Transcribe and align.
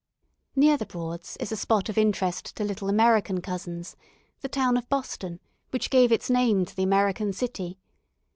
Near 0.55 0.77
the 0.77 0.87
"Broads" 0.87 1.37
is 1.37 1.51
a 1.51 1.55
spot 1.55 1.87
of 1.87 1.95
interest 1.95 2.55
to 2.55 2.63
little 2.63 2.89
American 2.89 3.39
cousins, 3.39 3.95
the 4.39 4.49
town 4.49 4.75
of 4.75 4.89
Boston 4.89 5.39
which 5.69 5.91
gave 5.91 6.11
its 6.11 6.27
name 6.27 6.65
to 6.65 6.75
the 6.75 6.81
American 6.81 7.33
city. 7.33 7.77